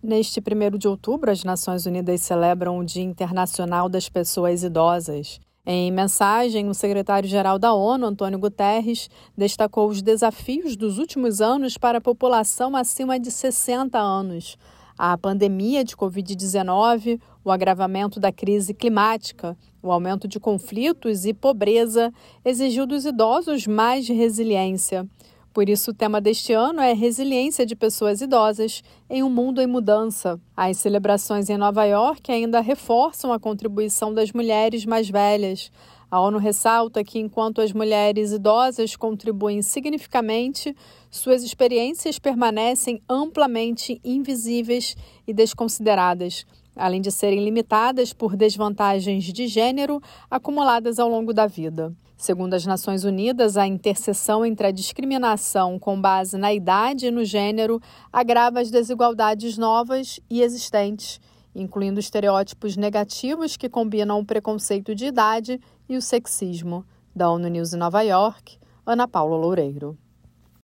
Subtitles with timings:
[0.00, 5.40] Neste 1 de outubro, as Nações Unidas celebram o Dia Internacional das Pessoas Idosas.
[5.66, 11.98] Em mensagem, o secretário-geral da ONU, Antônio Guterres, destacou os desafios dos últimos anos para
[11.98, 14.56] a população acima de 60 anos.
[14.96, 22.12] A pandemia de Covid-19, o agravamento da crise climática, o aumento de conflitos e pobreza
[22.44, 25.08] exigiu dos idosos mais resiliência.
[25.58, 28.80] Por isso, o tema deste ano é Resiliência de Pessoas Idosas
[29.10, 30.40] em um Mundo em Mudança.
[30.56, 35.72] As celebrações em Nova York ainda reforçam a contribuição das mulheres mais velhas.
[36.08, 40.76] A ONU ressalta que, enquanto as mulheres idosas contribuem significativamente,
[41.10, 46.46] suas experiências permanecem amplamente invisíveis e desconsideradas,
[46.78, 50.00] além de serem limitadas por desvantagens de gênero
[50.30, 51.92] acumuladas ao longo da vida.
[52.16, 57.24] Segundo as Nações Unidas, a interseção entre a discriminação com base na idade e no
[57.24, 57.80] gênero
[58.12, 61.20] agrava as desigualdades novas e existentes,
[61.54, 66.84] incluindo estereótipos negativos que combinam o preconceito de idade e o sexismo.
[67.14, 69.96] Da ONU News em Nova York, Ana Paula Loureiro.